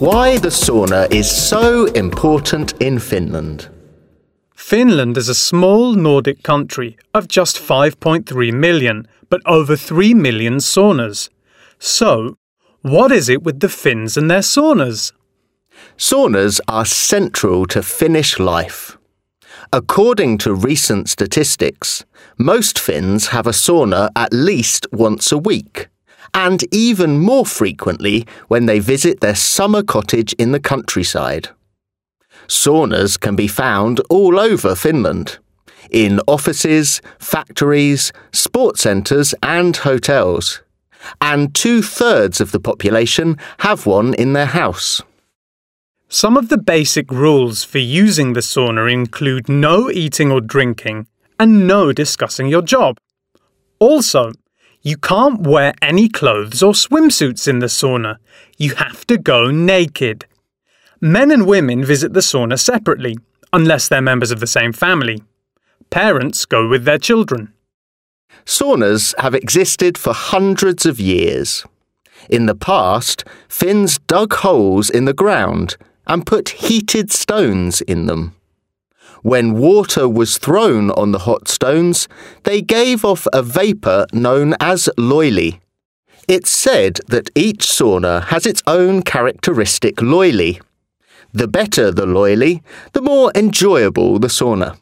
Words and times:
why 0.00 0.38
the 0.38 0.48
sauna 0.48 1.06
is 1.12 1.30
so 1.30 1.84
important 1.84 2.72
in 2.80 2.98
Finland. 2.98 3.68
Finland 4.54 5.18
is 5.18 5.28
a 5.28 5.34
small 5.34 5.92
Nordic 5.92 6.42
country 6.42 6.96
of 7.12 7.28
just 7.28 7.58
5.3 7.58 8.50
million, 8.50 9.06
but 9.28 9.42
over 9.44 9.76
3 9.76 10.14
million 10.14 10.56
saunas. 10.56 11.28
So, 11.78 12.38
what 12.80 13.12
is 13.12 13.28
it 13.28 13.42
with 13.42 13.60
the 13.60 13.68
Finns 13.68 14.16
and 14.16 14.30
their 14.30 14.40
saunas? 14.40 15.12
Saunas 15.98 16.60
are 16.66 16.86
central 16.86 17.66
to 17.66 17.82
Finnish 17.82 18.38
life. 18.38 18.96
According 19.70 20.38
to 20.38 20.54
recent 20.54 21.10
statistics, 21.10 22.06
most 22.38 22.78
Finns 22.78 23.26
have 23.28 23.46
a 23.46 23.52
sauna 23.52 24.08
at 24.16 24.32
least 24.32 24.86
once 24.92 25.30
a 25.30 25.36
week, 25.36 25.89
and 26.34 26.62
even 26.72 27.18
more 27.18 27.46
frequently 27.46 28.26
when 28.48 28.66
they 28.66 28.78
visit 28.78 29.20
their 29.20 29.34
summer 29.34 29.82
cottage 29.82 30.32
in 30.34 30.52
the 30.52 30.60
countryside. 30.60 31.48
Saunas 32.46 33.18
can 33.18 33.36
be 33.36 33.46
found 33.46 34.00
all 34.10 34.38
over 34.38 34.74
Finland 34.74 35.38
in 35.90 36.20
offices, 36.26 37.00
factories, 37.18 38.12
sports 38.32 38.82
centres, 38.82 39.34
and 39.42 39.76
hotels. 39.76 40.62
And 41.20 41.54
two 41.54 41.82
thirds 41.82 42.40
of 42.40 42.52
the 42.52 42.60
population 42.60 43.38
have 43.60 43.86
one 43.86 44.14
in 44.14 44.32
their 44.32 44.46
house. 44.46 45.02
Some 46.08 46.36
of 46.36 46.48
the 46.48 46.58
basic 46.58 47.10
rules 47.10 47.62
for 47.62 47.78
using 47.78 48.32
the 48.32 48.40
sauna 48.40 48.92
include 48.92 49.48
no 49.48 49.90
eating 49.90 50.32
or 50.32 50.40
drinking 50.40 51.06
and 51.38 51.66
no 51.66 51.92
discussing 51.92 52.48
your 52.48 52.62
job. 52.62 52.98
Also, 53.78 54.32
you 54.82 54.96
can't 54.96 55.40
wear 55.40 55.74
any 55.82 56.08
clothes 56.08 56.62
or 56.62 56.72
swimsuits 56.72 57.46
in 57.46 57.58
the 57.58 57.66
sauna. 57.66 58.16
You 58.56 58.74
have 58.76 59.06
to 59.08 59.18
go 59.18 59.50
naked. 59.50 60.26
Men 61.00 61.30
and 61.30 61.46
women 61.46 61.84
visit 61.84 62.12
the 62.14 62.20
sauna 62.20 62.58
separately, 62.58 63.18
unless 63.52 63.88
they're 63.88 64.00
members 64.00 64.30
of 64.30 64.40
the 64.40 64.46
same 64.46 64.72
family. 64.72 65.22
Parents 65.90 66.46
go 66.46 66.68
with 66.68 66.84
their 66.84 66.98
children. 66.98 67.52
Saunas 68.46 69.14
have 69.18 69.34
existed 69.34 69.98
for 69.98 70.14
hundreds 70.14 70.86
of 70.86 70.98
years. 70.98 71.64
In 72.28 72.46
the 72.46 72.54
past, 72.54 73.24
Finns 73.48 73.98
dug 73.98 74.34
holes 74.34 74.88
in 74.88 75.04
the 75.04 75.12
ground 75.12 75.76
and 76.06 76.26
put 76.26 76.50
heated 76.50 77.10
stones 77.10 77.80
in 77.82 78.06
them. 78.06 78.34
When 79.22 79.54
water 79.54 80.08
was 80.08 80.38
thrown 80.38 80.90
on 80.92 81.12
the 81.12 81.20
hot 81.20 81.46
stones, 81.46 82.08
they 82.44 82.62
gave 82.62 83.04
off 83.04 83.26
a 83.32 83.42
vapour 83.42 84.06
known 84.12 84.54
as 84.60 84.88
löyly. 84.96 85.60
It's 86.26 86.50
said 86.50 87.00
that 87.08 87.30
each 87.34 87.66
sauna 87.66 88.24
has 88.24 88.46
its 88.46 88.62
own 88.66 89.02
characteristic 89.02 89.96
löyly. 89.96 90.60
The 91.32 91.48
better 91.48 91.90
the 91.90 92.06
löyly, 92.06 92.62
the 92.92 93.02
more 93.02 93.30
enjoyable 93.34 94.18
the 94.18 94.28
sauna. 94.28 94.78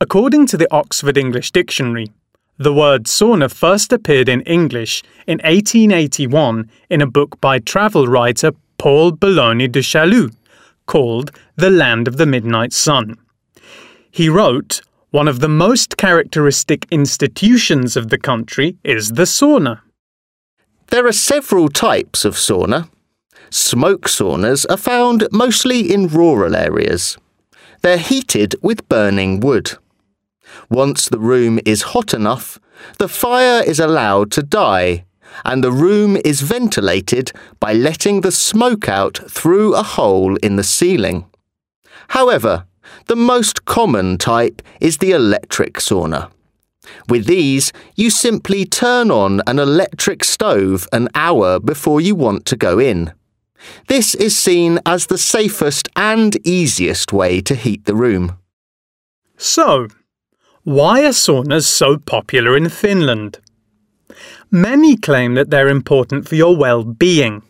According 0.00 0.46
to 0.48 0.56
the 0.56 0.68
Oxford 0.70 1.16
English 1.16 1.52
Dictionary, 1.52 2.10
the 2.58 2.74
word 2.74 3.04
sauna 3.04 3.50
first 3.50 3.92
appeared 3.92 4.28
in 4.28 4.42
English 4.42 5.02
in 5.26 5.38
1881 5.38 6.70
in 6.90 7.00
a 7.00 7.06
book 7.06 7.40
by 7.40 7.58
travel 7.58 8.06
writer 8.06 8.52
Paul 8.76 9.12
Belloni 9.12 9.70
Du 9.70 9.80
Chaillu 9.80 10.34
called 10.86 11.30
The 11.56 11.70
Land 11.70 12.06
of 12.06 12.18
the 12.18 12.26
Midnight 12.26 12.72
Sun. 12.72 13.16
He 14.14 14.28
wrote, 14.28 14.82
One 15.10 15.26
of 15.26 15.40
the 15.40 15.48
most 15.48 15.96
characteristic 15.96 16.86
institutions 16.90 17.96
of 17.96 18.10
the 18.10 18.18
country 18.18 18.76
is 18.84 19.12
the 19.12 19.22
sauna. 19.22 19.80
There 20.88 21.06
are 21.06 21.12
several 21.12 21.70
types 21.70 22.26
of 22.26 22.34
sauna. 22.34 22.90
Smoke 23.48 24.08
saunas 24.08 24.66
are 24.68 24.76
found 24.76 25.26
mostly 25.32 25.90
in 25.90 26.08
rural 26.08 26.54
areas. 26.54 27.16
They're 27.80 27.96
heated 27.96 28.54
with 28.60 28.86
burning 28.90 29.40
wood. 29.40 29.78
Once 30.68 31.08
the 31.08 31.18
room 31.18 31.58
is 31.64 31.92
hot 31.94 32.12
enough, 32.12 32.58
the 32.98 33.08
fire 33.08 33.62
is 33.62 33.80
allowed 33.80 34.30
to 34.32 34.42
die 34.42 35.06
and 35.46 35.64
the 35.64 35.72
room 35.72 36.18
is 36.22 36.42
ventilated 36.42 37.32
by 37.60 37.72
letting 37.72 38.20
the 38.20 38.32
smoke 38.32 38.90
out 38.90 39.18
through 39.30 39.74
a 39.74 39.82
hole 39.82 40.36
in 40.42 40.56
the 40.56 40.64
ceiling. 40.64 41.24
However, 42.08 42.66
the 43.06 43.16
most 43.16 43.64
common 43.64 44.18
type 44.18 44.62
is 44.80 44.98
the 44.98 45.12
electric 45.12 45.74
sauna. 45.74 46.30
With 47.08 47.26
these, 47.26 47.72
you 47.94 48.10
simply 48.10 48.64
turn 48.64 49.10
on 49.10 49.40
an 49.46 49.58
electric 49.58 50.24
stove 50.24 50.88
an 50.92 51.08
hour 51.14 51.60
before 51.60 52.00
you 52.00 52.14
want 52.14 52.44
to 52.46 52.56
go 52.56 52.78
in. 52.78 53.12
This 53.88 54.14
is 54.14 54.36
seen 54.36 54.80
as 54.84 55.06
the 55.06 55.18
safest 55.18 55.88
and 55.94 56.36
easiest 56.46 57.12
way 57.12 57.40
to 57.42 57.54
heat 57.54 57.84
the 57.84 57.94
room. 57.94 58.38
So, 59.36 59.88
why 60.64 61.04
are 61.04 61.12
saunas 61.12 61.66
so 61.66 61.98
popular 61.98 62.56
in 62.56 62.68
Finland? 62.68 63.38
Many 64.50 64.96
claim 64.96 65.34
that 65.34 65.50
they're 65.50 65.68
important 65.68 66.28
for 66.28 66.34
your 66.34 66.56
well 66.56 66.84
being. 66.84 67.42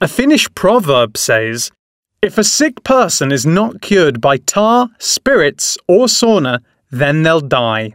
A 0.00 0.08
Finnish 0.08 0.48
proverb 0.54 1.16
says, 1.16 1.70
If 2.22 2.36
a 2.36 2.44
sick 2.44 2.84
person 2.84 3.32
is 3.32 3.46
not 3.46 3.80
cured 3.80 4.20
by 4.20 4.36
tar, 4.36 4.90
spirits, 4.98 5.78
or 5.88 6.04
sauna, 6.04 6.58
then 6.90 7.22
they'll 7.22 7.40
die. 7.40 7.94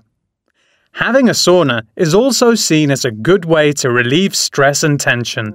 Having 0.93 1.29
a 1.29 1.33
sauna 1.33 1.83
is 1.95 2.15
also 2.15 2.55
seen 2.55 2.89
as 2.89 3.05
a 3.05 3.11
good 3.11 3.45
way 3.45 3.71
to 3.73 3.91
relieve 3.91 4.35
stress 4.35 4.81
and 4.81 4.99
tension. 4.99 5.53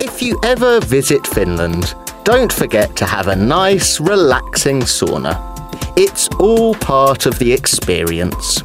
If 0.00 0.20
you 0.20 0.38
ever 0.44 0.80
visit 0.80 1.26
Finland, 1.26 1.94
don't 2.24 2.52
forget 2.52 2.94
to 2.96 3.06
have 3.06 3.28
a 3.28 3.36
nice, 3.36 3.98
relaxing 4.00 4.80
sauna. 4.82 5.34
It's 5.96 6.28
all 6.38 6.74
part 6.74 7.24
of 7.24 7.38
the 7.38 7.50
experience. 7.50 8.62